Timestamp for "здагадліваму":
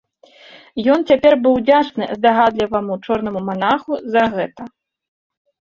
2.17-2.93